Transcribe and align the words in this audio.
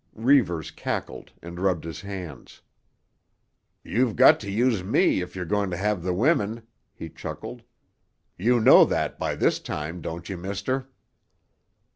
Reivers 0.15 0.71
cackled 0.71 1.31
and 1.43 1.59
rubbed 1.59 1.83
his 1.83 2.01
hands. 2.01 2.63
"You've 3.83 4.15
got 4.15 4.39
to 4.39 4.49
use 4.49 4.83
me 4.83 5.21
if 5.21 5.35
you're 5.35 5.45
going 5.45 5.69
to 5.69 5.77
have 5.77 6.01
the 6.01 6.11
women," 6.11 6.63
he 6.91 7.07
chuckled. 7.07 7.61
"You 8.35 8.59
know 8.59 8.83
that 8.83 9.19
by 9.19 9.35
this 9.35 9.59
time, 9.59 10.01
don't 10.01 10.27
you, 10.27 10.37
mister?" 10.37 10.89